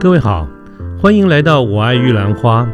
[0.00, 0.48] 各位好，
[0.98, 2.66] 欢迎来到我爱玉兰花。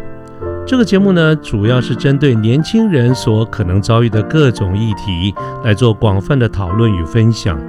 [0.65, 5.35] 这个节目呢，主要是针对年轻人所可能遭遇的各种议题
[5.65, 7.61] 来做广泛的讨论与分享。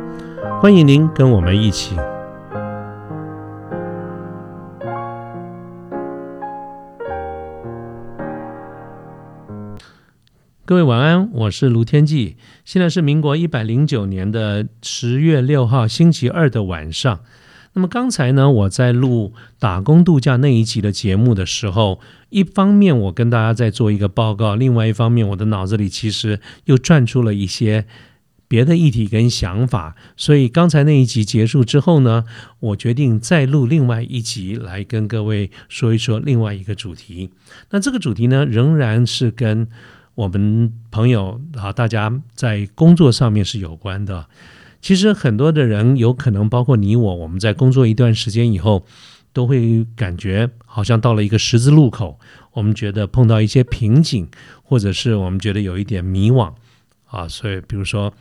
[0.62, 1.96] 欢迎您跟我们一起。
[10.66, 12.38] 各位晚安，我是卢天记。
[12.64, 17.22] 现在是民国一百零九年的十月六号星期二的晚上。
[17.78, 27.86] 那么刚才呢，我在录打工度假那一集的节目的时候，一方面我跟大家在做一个报告，另外一方面我的脑子里其实又转出了一些
[28.48, 29.96] 别的议题跟想法。
[30.16, 32.24] 所以刚才那一集结束之后呢，
[32.62, 37.30] 我决定再录另外一集来跟各位说一说另外一个主题。
[37.70, 39.68] 那这个主题呢，仍然是跟
[40.16, 44.26] 我们朋友啊，大家在工作上面是有关的。
[44.82, 48.86] 其实很多的人有可能包括你我，我们在工作一段时间以后，
[49.34, 52.20] 都会感觉好像到了一个十字路口，
[52.54, 54.30] 我们觉得碰到一些瓶颈，
[54.64, 56.54] 或者是我们觉得有一点迷惘
[57.06, 57.28] 啊。
[57.28, 58.14] 所以，比如说，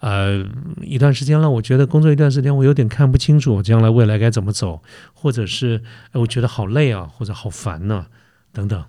[0.00, 0.46] 呃，
[0.82, 4.82] 一段时间了，我觉得工作一段时间，我有点看不清楚我将来未来该怎么走，
[5.14, 8.06] 或者是我觉得好累啊，或者好烦呢，
[8.52, 8.84] 等等。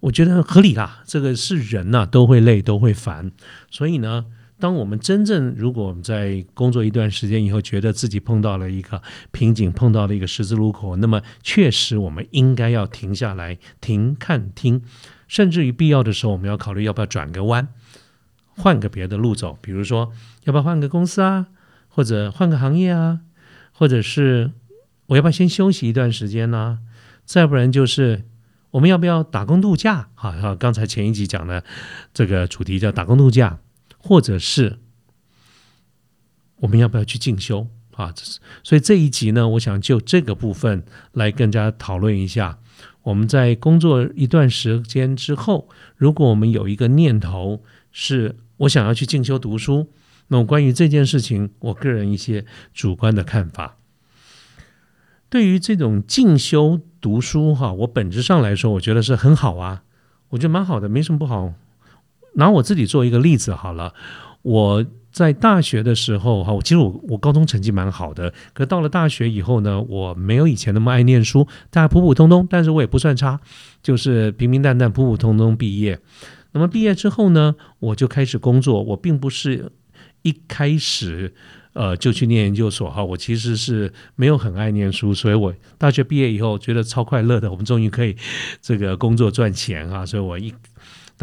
[0.00, 3.32] 我觉得合理啦，这个是人呐，都会累，都会烦，
[3.70, 4.26] 所以呢。
[4.62, 14.80] 当我们真正如果我们在工作一段时间以后，觉得自己碰到了一个瓶颈，碰到了一个十字路口，那么确实我们应该要停下来，停看听，
[15.26, 17.66] 甚至于必要的时候，我们要考虑要不要转个弯，
[18.50, 19.58] 换个别的路走。
[19.60, 20.12] 比如说，
[20.44, 21.48] 要不要换个公司啊，
[21.88, 23.18] 或者换个行业啊，
[23.72, 24.52] 或者是
[25.06, 26.78] 我要不要先休息一段时间呢？
[27.24, 28.22] 再不然就是
[28.70, 30.10] 我们要不要打工度假？
[30.14, 31.64] 哈，刚才前一集讲的
[32.14, 33.58] 这个主题叫打工度假。
[34.02, 34.78] 或者是
[36.56, 38.12] 我们要不要去进修啊？
[38.12, 42.58] 这是所以这一集呢，我想就这个部分来更加讨论一下。
[43.02, 49.90] 我们在工作一段时间之后，如果我们有一个念头是我想要去进修读书，
[50.28, 53.76] 那么关于这件事情，我个人一些主观的看法。
[55.28, 59.82] 对于这种进修读书哈，我本质上来说，我觉得是很好啊，
[60.28, 61.54] 我觉得蛮好的，没什么不好。
[62.34, 63.92] 拿我自己做一个例子好了，
[64.42, 73.38] 我在大学的时候哈，其实我我高中成绩蛮好的，可到了大学以后呢，我没有以前那么爱念书，大家普普通通，但是我也不算差，
[73.82, 76.00] 就是平平淡淡、普普通通毕业。
[76.52, 79.70] 那么毕业之后呢，我就开始工作，我并不是
[80.22, 81.34] 一开始
[81.74, 88.16] 呃就去念研究所哈，我其实是没有很爱念书，所以我大学毕业以后觉得超快乐的，我们终于可以
[88.62, 90.52] 这个工作赚钱啊，所以我一。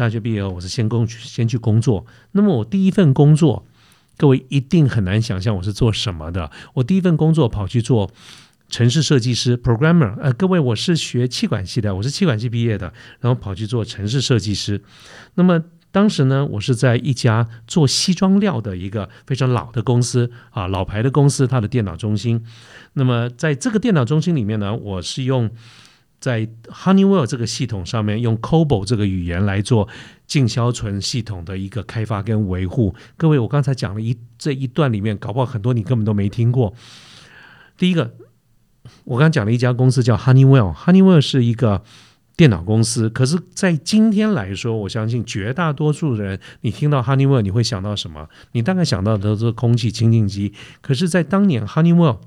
[0.00, 2.06] 大学毕业，我是先工先去工作。
[2.32, 3.66] 那么我第一份工作，
[4.16, 6.50] 各位一定很难想象我是做什么的。
[6.72, 8.10] 我第一份工作跑去做
[8.70, 10.18] 城市设计师 （programmer）。
[10.18, 14.82] 呃，各位，我是学气管系的，我是气管系毕业的，然后跑去做城市设计师。
[15.34, 22.42] 那么当时呢，我是在一家做西装料的一个非常老的公司啊，老牌的公司，它的电脑中心。
[22.94, 25.50] 那么在这个电脑中心里面呢，我是用。
[26.20, 29.88] 在 Honeywell 这个系统上面，用 COBOL 这个语言来做
[30.26, 32.94] 进销存系统的一个开发跟维护。
[33.16, 36.74] 各位，我刚才讲了一这一段里面，搞不好很多你根本都没听过。
[37.78, 38.14] 第一个，
[39.04, 41.82] 我刚讲了一家公司叫 Honeywell，Honeywell 是一个
[42.36, 43.08] 电脑公司。
[43.08, 48.28] 可是，在今天来说，我相信绝大多数人，你听到 Honeywell，你会想到什么？
[48.52, 50.52] 你大概想到的都是空气清净机。
[50.82, 52.18] 可是，在当年 Honeywell。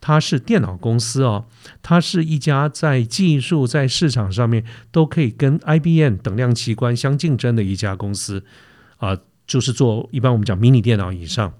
[0.00, 1.46] 它是电脑公司哦，
[1.82, 8.44] 它是一家在技术在市场上面都可以跟 IBM 等量齐观相竞争的一家公司
[8.98, 11.52] 啊，就是做一般我们讲迷你电脑以上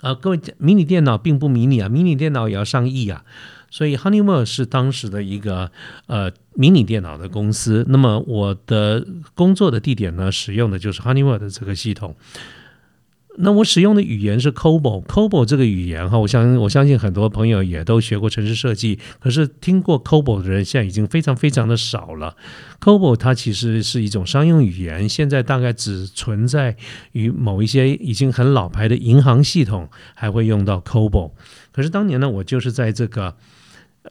[0.00, 3.24] 啊，各位迷你电脑并不迷你啊，迷你电脑也要上亿啊，
[3.70, 5.72] 所以 Honeywell 是当时的一个
[6.06, 7.84] 呃迷你电脑的公司。
[7.88, 12.14] 那么我的工作的地点呢，使用的就是 Honeywell 的这个系统。
[13.38, 22.34] 那我使用的语言是 COBOL，COBOL 这个语言哈，我相我相信很多朋友也都学过城市设计，可是听过 COBOL 的人现在已经非常非常的少了。
[22.80, 26.76] COBOL 它其实是一种商用语言，现在大概只存在
[27.12, 31.32] 于某一些已经很老牌的银行系统还会用到 COBOL。
[31.72, 33.36] 可是当年呢，我就是在这个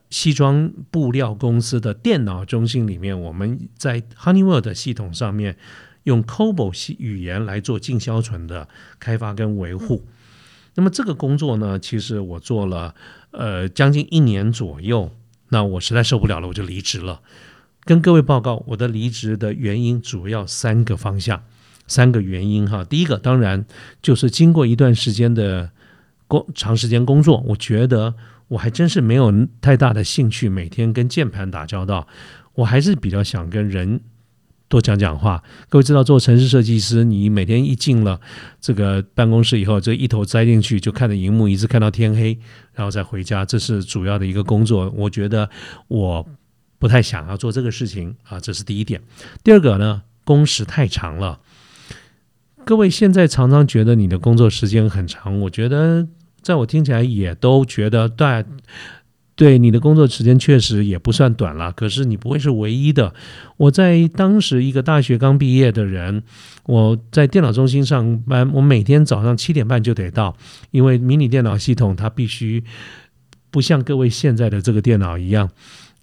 [0.10, 5.58] 西装布料公司的电脑中心里面，我们在 Honeywell 的系统上面。
[6.06, 8.68] 用 COBOL 系语言来做进销存的
[9.00, 10.08] 开发跟维护，
[10.74, 12.96] 那么这个工作呢，其实我做了
[13.32, 15.12] 呃将近一年左右，
[15.50, 17.22] 那我实在受不了了，我就离职了。
[17.84, 21.44] 跟各位报告，我的离职的原因主要三个方向，
[21.86, 22.84] 三个原因哈。
[22.84, 23.66] 第一个当然
[24.02, 25.72] 就是经过一段时间的
[26.28, 28.16] 工长时间工作，我觉得
[28.48, 29.32] 我还真是没有
[29.62, 32.08] 太大的兴趣每天跟键盘打交道，
[32.56, 34.02] 我还是比较想跟人
[34.68, 35.44] 多讲讲话。
[35.70, 38.20] 各位知道，做城市设计师，你每天一进了
[38.60, 42.38] 这个办公室以后，这一头栽进去就看着荧幕，一直看到天黑，
[42.74, 44.92] 然后再回家，这是主要的一个工作。
[44.96, 45.50] 我觉得
[45.88, 46.28] 我
[46.80, 49.02] 不太想要做这个事情啊，这是第一点。
[49.44, 51.40] 第二个呢，工时太长了。
[52.66, 56.08] 各位现在常常觉得你的工作时间很长，我觉得
[56.42, 58.44] 在我听起来也都觉得对，
[59.36, 61.72] 对你的工作时间确实也不算短了。
[61.74, 63.14] 可是你不会是唯一的。
[63.58, 66.24] 我在当时一个大学刚毕业的人，
[66.66, 70.36] 我在电脑中心上班，我每天早上七点半就得到，
[70.72, 72.64] 因为迷你电脑系统它必须
[73.52, 75.50] 不像各位现在的这个电脑一样。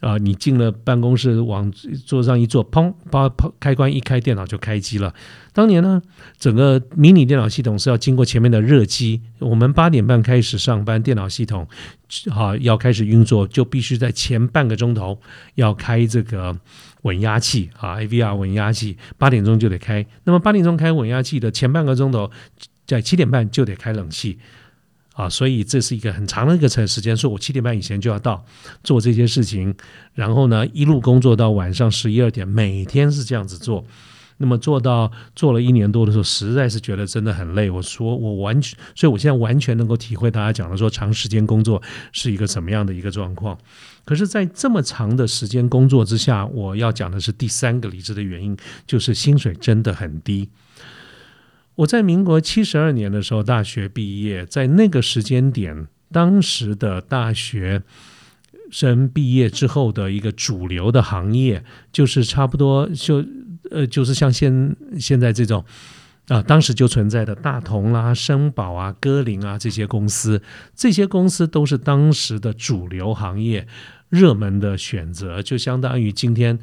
[0.03, 1.73] 啊，你进了办公室，往
[2.05, 5.15] 桌上一坐，砰，把开关一开，电脑就开机了。
[5.53, 6.03] 当年呢，
[6.41, 9.21] 整个迷你电脑系统是要经过前面的热机。
[9.39, 11.69] 我们八点半开始上班，电脑系统
[12.31, 15.21] 好要开始运作，就必须在前半个钟头
[15.55, 16.59] 要开这个
[17.03, 20.05] 稳压器啊，AVR 稳压器，八点钟就得开。
[20.25, 22.29] 那么八点钟开稳压器的前半个钟头，
[22.85, 24.41] 在七点半就得开冷气。
[25.15, 28.45] 啊，所以这是一个很长的一个时时间，说我七点半以前就要到
[28.83, 29.75] 做这些事情，
[30.15, 33.85] 然后呢一路工作到晚上十一二点，每天是这样子做。
[34.39, 37.71] 那么做到做了一年多的时候，实在是觉得真的很累。
[37.71, 41.81] 我说我完全，所以我现在完全能够体会大家讲的说长时间工作
[42.11, 43.57] 是一个什么样的一个状况。
[44.05, 50.49] 可是，在这么长的时间工作之下，我要讲的是第三个离职的原因，就是薪水真的很低。
[51.77, 57.83] 我在民国七十二年的时候大学毕业，在那个时间点，当时的大学
[58.71, 63.25] 生毕业之后的一个主流的行业，就是差不多就
[63.71, 65.65] 呃，就是像现现在这种
[66.29, 70.43] 啊，当时就存在的大同啦、生宝啊、歌林啊这些公司，
[70.77, 73.67] 这些公司都是当时的主流行业、
[74.11, 76.59] 热门的选择，就相当于今天。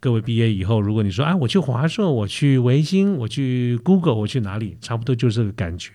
[0.00, 5.92] 各位毕业以后，如果你说，啊，我去华硕，我去维新，我去 Google，我去哪里，差不多就是这个感觉。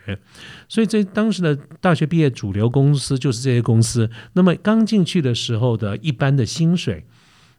[0.69, 4.07] 所以，在当时的大学毕业主流公司就是这些公司。
[4.33, 7.03] 那么刚进去的时候的一般的薪水，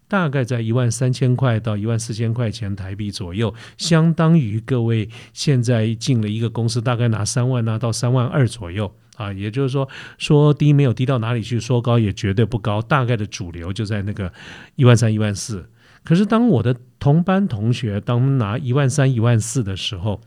[0.06, 9.32] 大概在一万三千块到一万四千块钱台币左右，相当于各位现在进了一个公司，大概拿三万啊到三万二左右啊。
[9.32, 14.32] 也就是说，说低没有低到哪里去，说高也绝对不高，大概的主流就在那个
[14.76, 15.68] 一万三、一万四。
[16.06, 20.20] 可是，当我的同班同学当拿一万三、一万四的时候，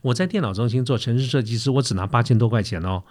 [0.00, 3.02] 我在电脑中心做城市设计师，我只拿八千多块钱哦。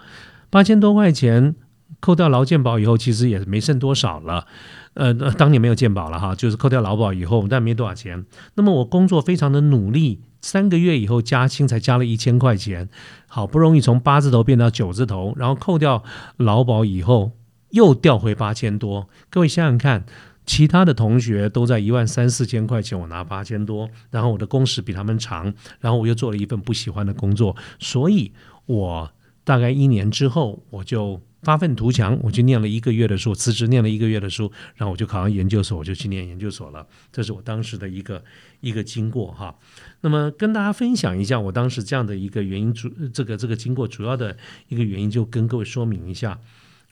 [0.50, 1.54] 八千多块钱
[2.00, 4.48] 扣掉劳健保以后，其实也没剩多少了。
[4.94, 8.26] 呃，当年没有健保了哈，就是扣掉劳保以后，但没多少钱。
[8.56, 12.88] 那么我工作非常的努力，三个月以后加薪才加了一千块钱，
[13.28, 16.06] 好不容易从八字头变到九字头，然后扣掉
[16.38, 17.34] 劳保以后
[17.72, 19.10] 又调回八千多。
[19.30, 20.06] 各位想想看。
[20.48, 28.32] 其他的同学都在一万三四千块钱，我拿八千多，然后我的工时比他们长，然后我又做了一份不喜欢的工作，所以
[28.66, 29.12] 我
[29.44, 36.88] 大概一年之后，我就发愤图强，我去念了一个月的书，辞职念了一个月的书，然后我就考上研究所，我就去念研究所了。
[37.12, 38.24] 这是我当时的一个
[38.62, 39.54] 一个经过哈。
[40.00, 44.38] 那么跟大家分享一下我当时这样的一个原因主这个这个经过主要的
[44.70, 46.40] 一个原因，就跟各位说明一下。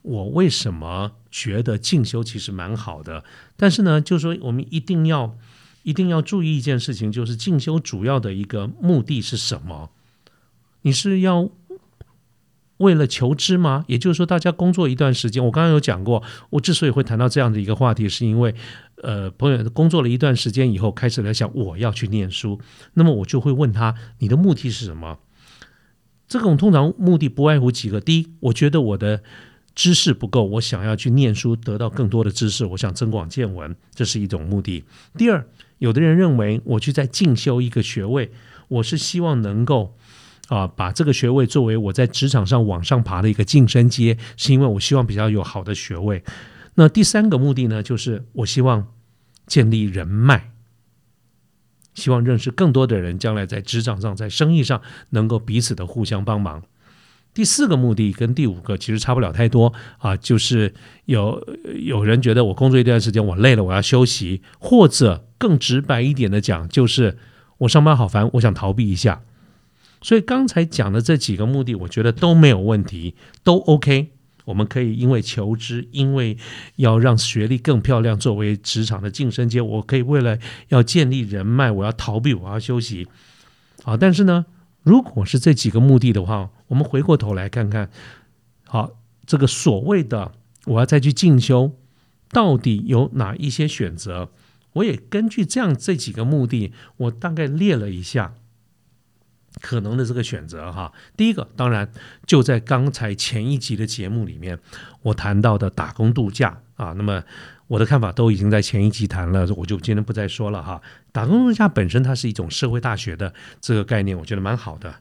[0.06, 3.24] 我为什么觉得进修其实蛮好的？
[3.58, 5.36] 但是呢，就是说我们一定要
[5.82, 9.90] 一定要注意一件事情，就是进修主要的一个目的是什么？
[10.84, 11.50] 你是要
[12.78, 13.84] 为了求知吗？
[13.88, 16.22] 也就是说，大家工作一段时间，我刚刚有讲过，
[16.52, 18.54] 我之所以会谈到这样的一个话题，是因为
[19.02, 22.60] 呃，朋友工作了一段时间以后，开始来想我要去念书，
[22.94, 25.18] 那么我就会问他，你的目的是什么？
[26.28, 29.24] 这种通常目的不外乎几个：第一，我觉得我的
[29.76, 34.86] 知识不够，我想要去念书，得到更多的知识，我想增广见闻，这是一种目的。
[35.18, 35.46] 第二，
[35.80, 38.32] 有的人认为我去再进修一个学位，
[38.70, 39.98] 我是希望能够
[40.48, 46.24] 啊把这个学位作为我在职场上往上爬的一个晋升阶，是因为我希望比较有好的学位。
[46.76, 48.88] 那第三个目的呢，就是我希望
[49.46, 50.52] 建立人脉，
[51.94, 56.64] 希望认识更多的人，将来在职场上、在生意上能够彼此的互相帮忙。
[57.36, 60.74] 第四个目的跟第五个其实差不了太多啊，就是
[61.04, 61.46] 有
[61.78, 67.18] 有人觉得我工作一段时间我累了，我要休息，或者更直白一点的讲，就是
[67.60, 69.22] 我上班好烦，我想逃避一下。
[70.02, 74.12] 所以刚才讲的这几个目的，我觉得都没有问题，都 OK。
[74.46, 76.38] 我们可以因为求知，因为
[76.78, 80.38] 要让学历更漂亮，作为职场的晋升阶，我可以为了
[80.70, 83.08] 要建立人脉，我要逃避，我要休息。
[83.84, 84.46] 好，但是呢？
[84.84, 87.90] 如果是这几个目的的话，我们回过头来看看，
[88.66, 88.92] 好，
[89.26, 90.32] 这个所谓的
[90.66, 91.72] 我要再去进修，
[92.30, 94.32] 到底有哪一些选择？
[94.74, 98.34] 我也根据这样这几个目的，我大概列了一下
[99.62, 100.92] 可能的这个选择哈。
[101.16, 101.90] 第一个，当然
[102.26, 104.60] 就在刚才前一集的节目里面，
[105.04, 106.92] 我谈到的打工度假啊。
[106.94, 107.24] 那么
[107.68, 110.82] 我的看法都已经在前一集谈了，我就今天不再说了哈。
[111.14, 114.94] 打工度假本身它是一种社会大学的这个概念，我觉得蛮好的。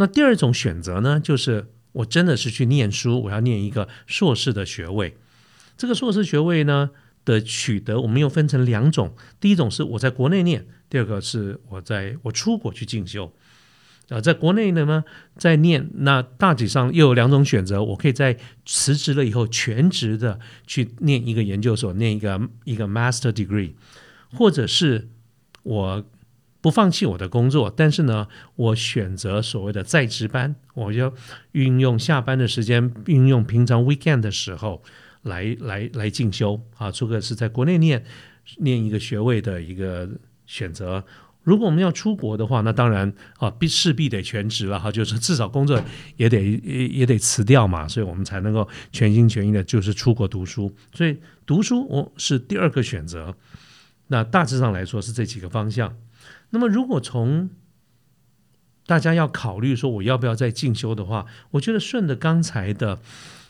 [0.00, 5.14] 那第二种选择呢，就是我真的是去念书，我要念一个硕士的学位。
[5.76, 6.88] 这个硕士学位呢
[7.26, 9.14] 的取得，我们又分成两种。
[9.38, 13.30] 第一种是我在国内念，第二个是我在我出国去进修。
[14.08, 15.04] 啊，在国内的呢，
[15.36, 23.72] 在念，那大体上又有两种选择，我可以在辞职了以后全职的去念一个研究所，念一个一个 master degree，
[24.32, 25.10] 或者是
[25.64, 26.06] 我。
[26.60, 31.12] 不放弃我的工作，但是呢，我选择所谓的在职班，我就
[31.52, 34.82] 运用下班的时间，运用平常 weekend 的时候
[35.22, 36.90] 来来来进修啊。
[36.90, 38.04] 这个是在国内念
[38.58, 40.08] 念一个学位的一个
[40.46, 41.02] 选择。
[41.42, 45.82] 如果我们要出国的话，那当然啊，必势必得全职了哈，就是至少工作
[46.18, 50.70] 也得也也得辞掉嘛，所以我们才能够全心全意的，就是出国读书。
[50.92, 53.34] 所以读书我是第二个选择。
[54.08, 55.96] 那大致上来说是这几个方向。
[56.50, 57.50] 那么，如果从
[58.86, 62.98] 大家要考虑说我要不要再进修的话，我觉得顺着刚才的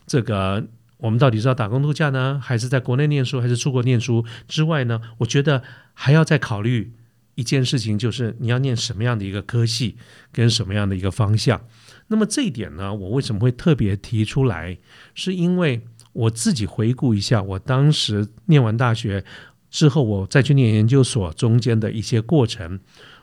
[0.07, 0.67] 这个，
[0.99, 5.01] 我们到底是要打工度假呢，还是在国内念书，还是出国念书之外呢？
[5.19, 5.63] 我觉得
[5.95, 6.93] 还要再考虑
[7.37, 9.97] 一件事情，就是你要念什么样的一个科系，
[10.31, 11.63] 跟什么样的一个方向。
[12.09, 14.77] 那么这一点呢，我为什么会特别提出来？
[15.15, 19.25] 是因为我自己回顾一下，我当时念完大学。
[19.71, 22.81] 之后我再去念研究所中间的一些过程，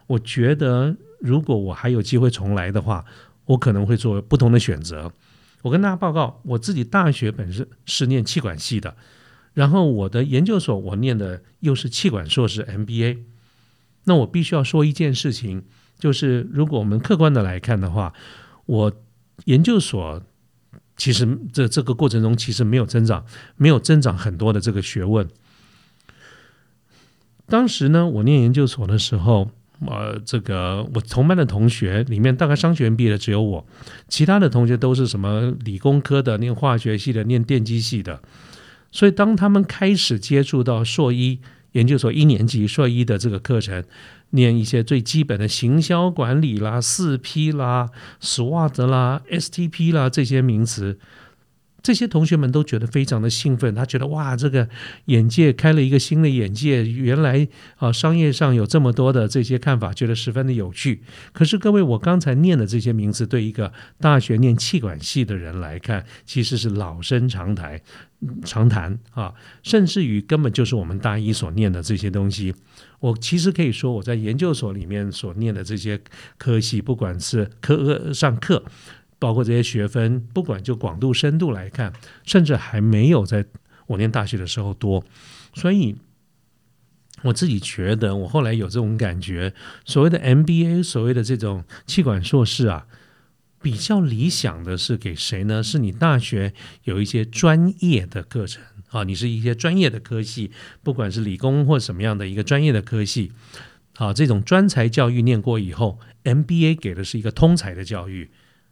[0.07, 3.05] 我觉得如果我还有机会重来的话，
[3.45, 5.11] 我可能会做不同的选择。
[5.63, 8.95] 我跟大家报告，我自己大学本身是念气管系的，
[9.53, 13.19] 然后我的研究所我念的又是气管硕士 MBA。
[14.05, 15.63] 那我必须要说一件事情，
[15.99, 18.13] 就是如果我们客观的来看的话，
[18.67, 18.93] 我
[19.45, 20.23] 研究所
[20.95, 23.25] 其实这这个过程中其实没有增长，
[23.57, 25.27] 没有增长很多的这个学问。
[27.49, 29.49] 当时呢，我念研究所的时候，
[29.85, 33.65] 呃，这个我同班的同学里面，大概商学院毕业的只有我，
[34.07, 38.19] 其他的同学都是什么理工科的，念化学系的，念电机系的。
[38.91, 41.39] 所以，当他们开始接触到硕一
[41.73, 43.83] 研究所一年级硕一的这个课程，
[44.31, 47.89] 念一些最基本的行销管理啦、四 P 啦、
[48.21, 50.97] SWOT 啦、STP 啦这些名词。
[51.87, 54.67] 这些同学们都觉得非常的兴奋，他觉得哇，这个
[55.05, 61.01] 眼界开了一个新的眼界，原来啊，商业上有这么多的这些看法，觉得十分的有趣。
[61.31, 67.79] 可是各位，我刚才念的这些名字，对一个大学念气管系的人来看，其实是老生常谈，
[68.43, 72.53] 常谈啊，甚至于根本就是我们大一所念的这些东西。
[72.99, 75.97] 我其实可以说，我在研究所里面所念的这些
[76.37, 78.65] 科系，不管是课上课。
[79.19, 81.93] 包括这些学分，不管就广度、深度来看，
[82.23, 83.45] 甚至还没有在
[83.87, 85.03] 我念大学的时候多。
[85.53, 85.95] 所以
[87.23, 89.53] 我自己觉得，我后来有这种感觉，
[89.85, 92.85] 所谓的 MBA，所谓的这种气管硕士啊，
[93.59, 95.63] 比较理想的是给谁呢？
[95.63, 100.51] 是你大学有一些专业的课程啊，你是一些专业的科系，
[100.83, 103.31] 不管是理工或什么样的一个专业的科系，
[103.95, 108.29] 啊，这种专才教育念过以后，MBA 给的是一个通才的教育。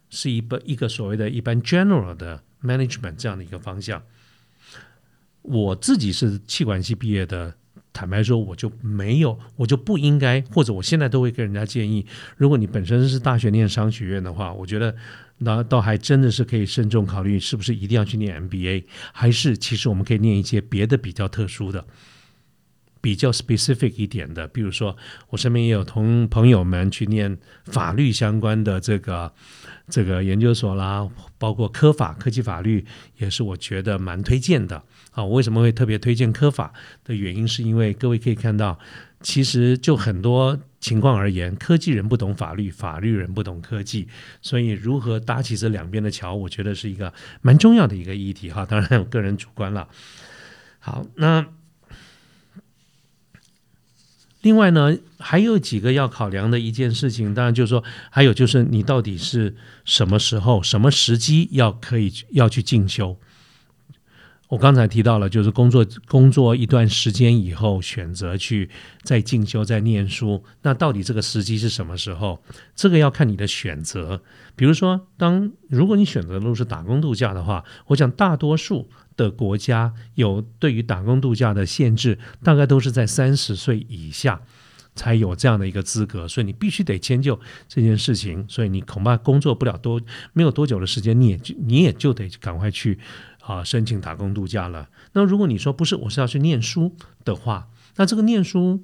[0.09, 4.01] 是一般一个所谓的一般 general 的 management 这样的一个方向。
[5.41, 7.53] 我自己是气管系毕业的，
[7.93, 14.95] 坦白说，我就没有，我就不应该，或者我现在都会跟人家建议，如果你本身是大学念商学院的话，我觉得
[15.37, 21.85] 那倒还真的是可以慎重考虑，是不是一定要去念 MBA，还是其实我们可以念一些别的比较特殊的。
[23.05, 24.97] 比较 specific 一点的，比如说
[25.29, 29.31] 我身边也有同朋友们去念法律相关的这个
[29.87, 31.07] 这个研究所啦，
[31.37, 32.83] 包括科法科技法律
[33.17, 34.81] 也是我觉得蛮推荐的
[35.11, 35.23] 啊。
[35.23, 38.79] 我为什么会特别推荐科法的原因，是因为各位可以看到，
[39.21, 44.07] 其实就很多情况而言，科技人不懂法律，法律人不懂科技，
[44.41, 48.65] 所以如何搭起这两边的桥，我觉得是一个蛮重要的一个议题哈。
[48.65, 49.87] 当然，我个人主观了。
[50.79, 51.45] 好，那。
[54.45, 63.17] 另外呢，还有几个要考量的一件事情，当然就是说，还有就是你到底是什么时候、什么时机要可以要去进修。
[64.49, 68.69] 我刚才提到了，就是工作工作一段时间以后，选择去
[69.01, 70.43] 再进修、再念书。
[70.61, 72.39] 那到底这个时机是什么时候？
[72.75, 74.21] 这个要看你的选择。
[74.55, 84.41] 比如说，当如果你选择的路是打工度假的话，我想大多数的国家有对于打工度假的限制，大概都是在三十岁以下
[84.95, 88.45] 才有这样的一个资格，所以你必须得迁就这件事情。
[88.47, 90.01] 所以你恐怕工作不了多，
[90.33, 92.99] 没有多久的时间，你也就你也就得赶快去。
[93.41, 94.89] 啊，申请打工度假了。
[95.13, 98.83] 那如果你说不是，我是要去念书的话，那这个念书，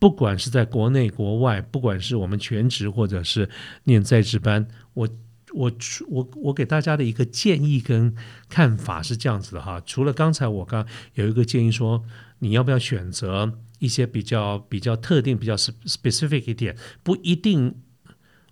[0.00, 3.48] 不管是在国内国外，不管是我们全职或者是
[3.84, 5.08] 念在职班，我
[5.54, 5.72] 我
[6.08, 8.14] 我我给大家的一个建议跟
[8.48, 9.80] 看法是这样子的哈。
[9.86, 12.04] 除了刚才我刚有一个建议说，
[12.40, 17.74] 你要不要选择一些比较比较特定、比较 specific 一点，不一定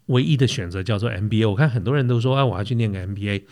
[0.07, 1.51] 唯一的选择叫做 MBA。
[1.51, 3.43] 我看很多人都说，哎，我要去念个 MBA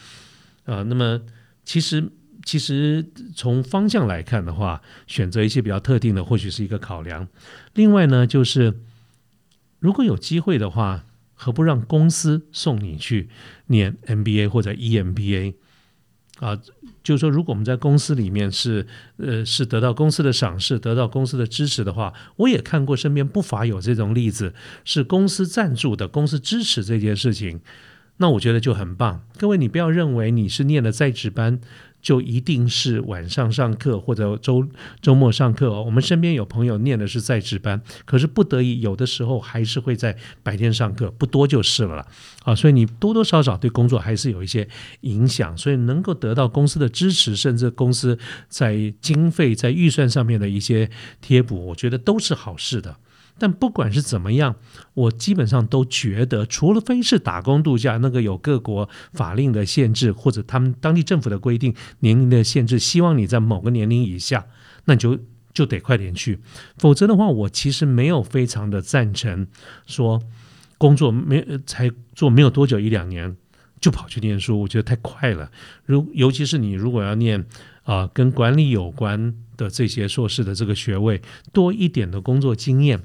[0.65, 1.21] 啊，那么。
[1.63, 2.11] 其实，
[2.45, 7.29] 其实从方向来看的话，选择一些比较特定的，或许是一个考量。
[7.75, 8.81] 另外呢，就是
[9.79, 11.05] 如果有机会的话，
[11.43, 13.31] 何不让公司送你去
[13.69, 15.55] 念 MBA 或者 EMBA
[16.39, 16.61] 啊？
[17.03, 24.53] 就是说，如果我们在公司里面是呃是得到公司的赏识，得到公司的支持的话，我也看过身边不乏有这种例子，
[24.85, 27.63] 是公司赞助的，公司支持这件事情。
[28.21, 29.23] 那我觉得就很棒。
[29.39, 31.59] 各位，你不要认为你是念了在职班，
[32.03, 34.69] 就一定是晚上上课或者周
[35.01, 35.83] 周末上课哦。
[35.85, 42.07] 我们身边有朋友念的是在职班，可是不得已有的时候还是会在白天上课，不多就是了
[42.45, 42.55] 啊。
[42.55, 44.69] 所以你多多少少对工作还是有一些
[45.01, 45.57] 影响。
[45.57, 48.19] 所以能够得到公司的支持，甚至公司
[48.51, 50.91] 在经费在预算上面的一些
[51.23, 52.97] 贴补，我觉得都是好事的。
[53.41, 54.55] 但不管是怎么样，
[54.93, 64.45] 我基本上都觉得，除了非是打工度假，那个有各国法令的限制，或者他们当地政府的规定年龄的限制，希望你在某个年龄以下，
[64.85, 65.19] 那你就
[65.55, 66.39] 就得快点去。
[66.77, 69.47] 否则的话，我其实没有非常的赞成
[69.87, 70.23] 说
[70.77, 73.35] 工作没才做没有多久一两年
[73.81, 75.51] 就跑去念书，我觉得太快了。
[75.87, 77.47] 如尤其是你如果要念
[77.85, 81.23] 啊跟管理有关的这些硕士的这个学位，
[81.55, 83.01] 多一点的工作经验。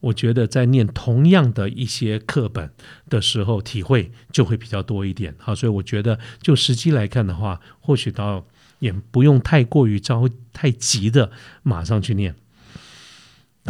[0.00, 2.70] 我觉得在念同样的一些课本
[3.08, 5.34] 的时候，体会就会比较多一点。
[5.38, 8.46] 好，所以我觉得就时机来看的话，或许到
[8.78, 11.30] 也不用太过于着太急的
[11.62, 12.34] 马上去念。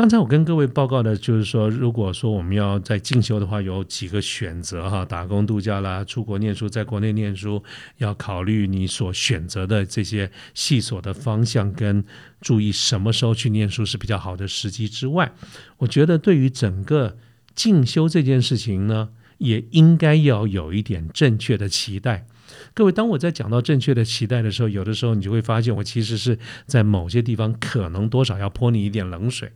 [0.00, 7.62] 刚才我跟各位报告的就是说，如果说我们要在进修的话，有几个选择哈，打工度假啦，出国念书，在国内念书，
[7.98, 12.02] 要考虑你所选择的这些系所的方向，跟
[12.40, 15.34] 注意什么时候去念书是比较好的时机之外，
[15.76, 17.18] 我觉得对于整个
[17.54, 22.24] 进修这件事情呢，也应该要有一点正确的期待。
[22.72, 29.52] 各位，当我在讲到正确的期待的时候，有的时候你就会发现，我其实是在某些地方可能多少要泼你一点冷水。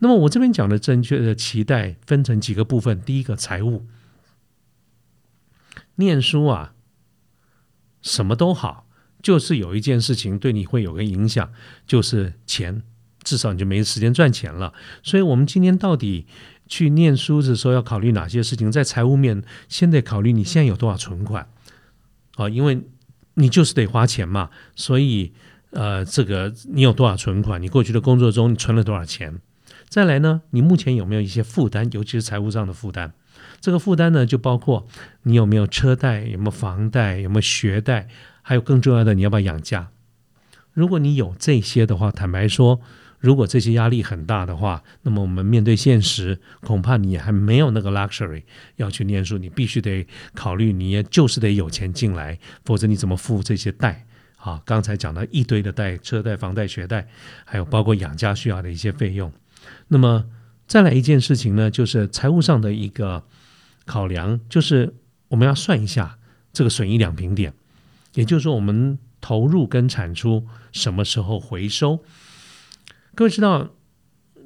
[0.00, 3.00] 那么我这边讲的正确的期待分成几个部分。
[3.00, 3.86] 第一个，财务，
[5.96, 6.74] 念书啊，
[8.02, 8.86] 什么都好，
[9.22, 11.52] 就是有一件事情对你会有个影响，
[11.86, 12.82] 就是钱，
[13.22, 14.72] 至少你就没时间赚钱了。
[15.02, 16.26] 所以，我们今天到底
[16.66, 18.72] 去念书的时候要考虑哪些事情？
[18.72, 21.46] 在财务面，先得考虑你现在有多少存款。
[22.36, 22.82] 啊，因为
[23.34, 25.34] 你就是得花钱嘛，所以
[25.72, 27.60] 呃，这个你有多少存款？
[27.60, 29.38] 你过去的工作中你存了多少钱？
[29.90, 33.10] 再来呢，你目前有没有一些负担，尤其是财务上的负担？
[33.60, 34.86] 这个负担呢，就包括
[35.24, 38.08] 你有没有车贷，有没有房贷，有没有学贷，
[38.40, 39.88] 还有更重要的，你要不要养家？
[40.72, 42.80] 如果你有这些的话，坦白说。
[43.18, 48.44] 如果这些压力很大的话，那么我们面对现实，恐怕你还没有那个 luxury
[48.76, 49.36] 要去念书。
[49.36, 54.06] 你必须得考虑，你也就是得有钱进来，否则你怎么付这些贷？
[54.38, 57.06] 啊，刚才讲到一堆的贷，车贷、房贷、学贷，
[57.44, 59.30] 还有包括养家需要的一些费用。
[59.88, 60.26] 那么
[60.66, 63.24] 再来一件事情呢，就是财务上的一个
[63.84, 64.94] 考量，就是
[65.28, 66.18] 我们要算一下
[66.52, 67.52] 这个损益两平点，
[68.14, 72.00] 也就是说，我们投入跟产出什么时候回收？
[73.14, 73.70] 各位知道，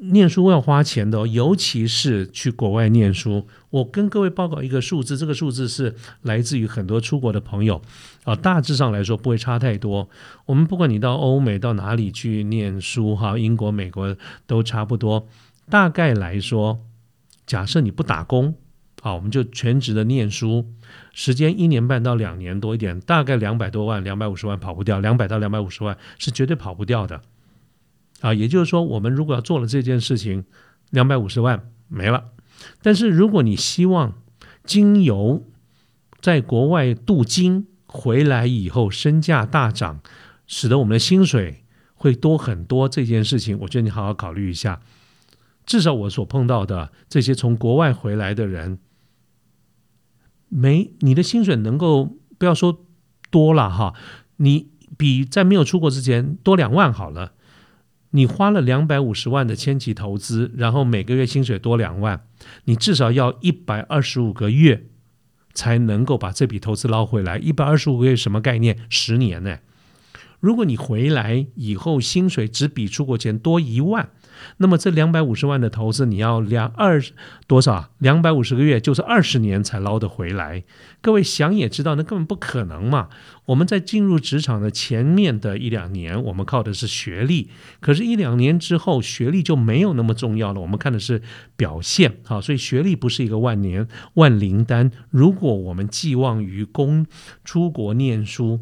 [0.01, 3.47] 念书要花钱的，尤其是去国外念书。
[3.71, 7.83] 我跟各位报告一个数字，这个数字是来自于很多出国的朋友
[8.25, 10.09] 啊，大致上来说不会差太多。
[10.47, 15.29] 我们不管你到欧美到哪里去念书哈，英国、美国都差不多。
[15.71, 16.81] 大概来说，
[17.47, 18.55] 假设你不打工
[19.03, 20.67] 啊，我们就全职的念书，
[21.13, 27.21] 时间一年半到两年多一点，大概两百多万、两百五十万跑不掉，两百到两百五十万是绝对跑不掉的。
[28.21, 30.45] 啊，也就是说，我们如果要做了这件事情，
[30.91, 32.31] 两百五十万没了。
[32.81, 34.15] 但是如果你希望
[34.65, 35.45] 经由
[36.21, 40.01] 在国外镀金，回来以后身价大涨，
[40.49, 41.63] 使得我们的薪水
[41.95, 42.89] 会多很多。
[42.89, 44.81] 这件事情，我觉得你好好考虑一下。
[45.65, 48.81] 至少我所碰到的这些从国外回来的人，
[50.49, 52.85] 没你的薪水能够不要说
[53.31, 53.95] 多了哈，
[54.39, 57.35] 你比在没有出国之前多两万好了。
[58.11, 62.27] 你花了两百五十万的千期投资，然后每个月薪水多两万，
[62.65, 64.89] 你至少要一百二十五个月
[65.55, 67.39] 才能够把这笔投资捞回来。
[67.39, 68.77] 一百二十五个月什么概念？
[68.91, 69.59] 十年呢？
[70.41, 74.11] 如果你回来以后薪水只比出国前多一万。
[74.59, 77.03] 那么这两百五十万的投资，你要两二
[77.47, 77.91] 多少？
[77.99, 80.65] 两百五十个月就是二十年才捞得回来。
[81.01, 83.09] 各位想也知道，那根本不可能嘛。
[83.47, 90.61] 我们在进入职场的前面的一两年，我们靠的是学历，可是，一两年之后，学历就没有那么重要了。
[90.63, 91.21] 我们看的是
[91.55, 94.91] 表现，好，所以学历不是一个万年万灵丹。
[95.11, 97.05] 如果我们寄望于公
[97.45, 98.61] 出国念书，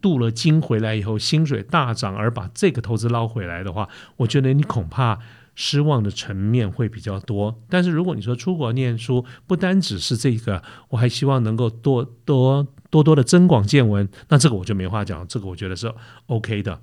[0.00, 5.20] 镀了金回来以后，薪水大涨，而把这个投资捞回来的话，我觉得你恐怕
[5.54, 7.62] 失望的层面会比较多。
[7.68, 15.94] 但是如果你说出国念书，不单只是这个，我还希望能够多多多多的增广见闻，那这个我就没话讲，这个我觉得是
[16.26, 16.80] OK 的。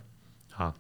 [0.52, 0.76] 好，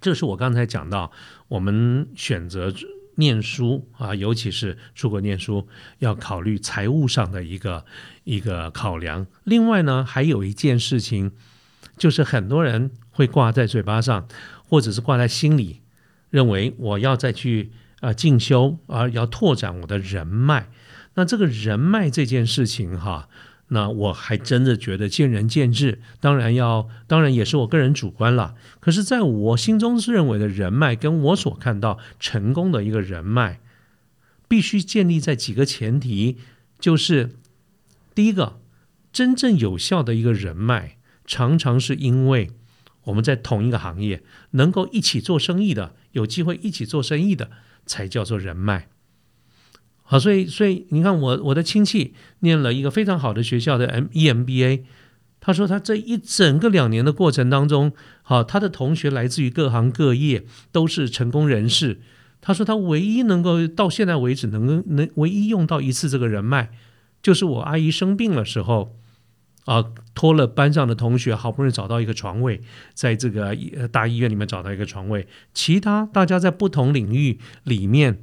[0.00, 1.12] 这是我刚才讲到
[1.48, 2.72] 我们选择。
[3.16, 7.84] 念书啊，尤其是出国念书，要考虑财务上的一个
[8.24, 9.26] 一个考量。
[9.44, 11.32] 另外呢，还有一件事情，
[11.98, 14.26] 就是很多人会挂在嘴巴上，
[14.68, 15.82] 或者是挂在心里，
[16.30, 20.68] 认为我要再去啊进修，而要拓展我的人脉。
[21.14, 23.28] 那这个人脉这件事情，哈。
[23.68, 28.54] 那我还真的觉得见仁见智，当然要，当然也是我个人主观了。
[28.78, 33.58] 可是，在我心中是认为的人脉，跟我所看到成功的一个人脉，
[34.46, 36.36] 必须建立在几个前提，
[36.78, 37.30] 就是
[38.14, 38.60] 第一个，
[39.12, 42.52] 真正有效的一个人脉，常常是因为
[43.04, 47.50] 我们在同一个行业能够一起做生意的，有机会一起做生意的，
[47.84, 48.88] 才叫做人脉。
[50.08, 54.82] 好，所以所以你看，我我的亲戚念了一个非常好的学校的 M EMBA，
[55.40, 57.92] 他说他这一整个两年的过程当中，
[58.22, 62.00] 好，他的同学来自于各行各业，都是成功人士。
[62.40, 66.70] 他说他唯一能够到现在为止能能唯一用到一次这个人脉，
[67.20, 68.94] 就是我阿姨生病的时候，
[69.64, 72.60] 啊，托了班上的同学，好不容易找到一个床位，
[72.94, 73.56] 在这个
[73.90, 78.22] 大医院里面找到一个床位，其他大家在不同领域里面。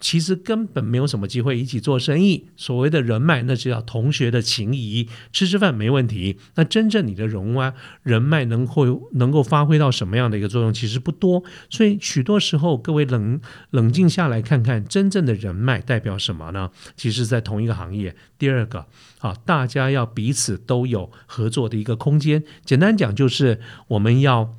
[0.00, 2.46] 其实根本没有什么机会一起做生意。
[2.56, 6.36] 所谓的人脉，那是叫同学的情谊，吃吃饭没问题。
[6.56, 11.42] 那真正你的人啊，人脉能会能够发挥到什么样的一个作用，其实不多。
[11.70, 16.70] 所以许多时候，各位冷冷静下来看看，真正的人脉代表什么呢？
[16.96, 18.14] 其实，在同一个行业。
[18.38, 18.86] 第二个，
[19.20, 22.42] 啊，大家要彼此都有合作的一个空间。
[22.64, 24.54] 简单讲，就是我们要。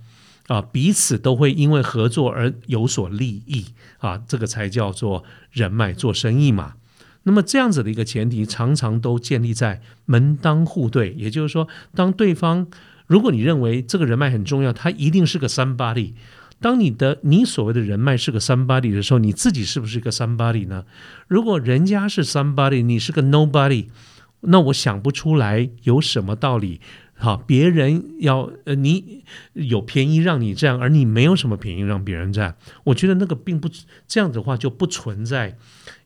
[0.47, 3.65] 啊，彼此都会因为合作而有所利益
[3.99, 6.73] 啊，这个才叫做人脉做生意嘛。
[7.23, 12.67] 那么这样子的一个前提，常常都建立在门当户对，也就是说，当对方
[13.07, 16.13] 如果你认为这个人脉很重要，他一定是个 somebody。
[16.61, 20.85] 当你的你所谓的人脉是个 somebody 的时候，你自己是不是一个 somebody 呢？
[21.27, 23.87] 如果人家是 somebody，你是个 nobody，
[24.41, 26.79] 那我想不出来有什么道理。
[27.17, 29.23] 好，别人要呃，你
[29.53, 32.57] 有便宜让你占，而你没有什么便宜让别人占。
[32.83, 33.69] 我觉得那个并不
[34.05, 35.57] 这样子的话就不存在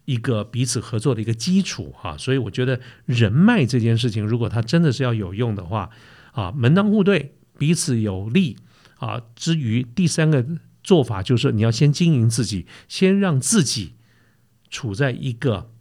[0.06, 2.16] 一个彼此合作的一个基础哈。
[2.16, 5.90] 所以我觉得人脉这件事情，如果它真的是要有用的话，
[6.32, 8.58] 啊，门当户对，彼此有利
[8.98, 9.20] 啊。
[9.36, 10.46] 之余，第三个
[10.84, 13.96] 做法就是你要先经营自己，先让自己
[14.70, 15.72] 处在一个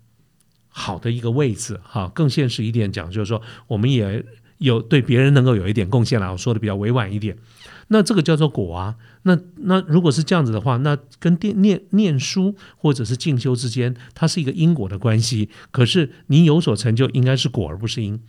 [0.69, 2.11] 好的一个位置哈。
[2.14, 4.25] 更现实一点讲，就是说我们也。
[4.59, 7.37] 有对别人能够有一点贡献了，我说的比较委婉一点，
[7.88, 8.97] 那这个叫做果啊。
[9.23, 15.49] 那那如果是这样子的话，那跟念念念书或者是进修之间，它是一个因果的关系。
[15.71, 18.21] 可是你有所成就，应该是果而不是因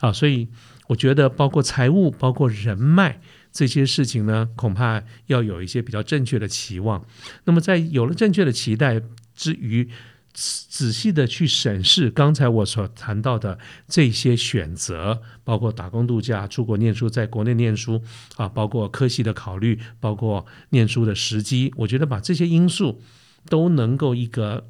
[0.00, 0.12] 啊。
[0.12, 0.48] 所以
[0.88, 3.20] 我觉得，包括财务、包括人脉
[3.52, 7.04] 这些事情呢，恐怕要有一些比较正确的期望。
[7.44, 9.00] 那么在有了正确的期待
[9.34, 9.88] 之余。
[10.34, 18.02] 仔细的去审视刚才我所谈到的这些选择，包括打工度假、出国念书、在国内念书
[18.36, 23.02] 啊，包括科系的考虑，包括念书的时机，我觉得把这些因素
[23.50, 24.66] 都能够一个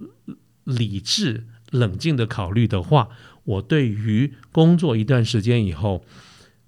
[0.64, 3.08] 理智、冷静的考虑的话，
[3.44, 6.04] 我对于工作一段时间以后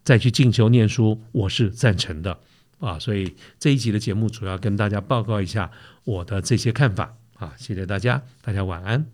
[0.04, 2.38] 再去进修念书，我是赞成的
[2.78, 2.96] 啊。
[2.98, 5.72] 所以这一集的节目主要跟大家报告一下
[6.04, 7.16] 我的这些看法。
[7.38, 9.06] 啊，谢谢大家，大家晚安。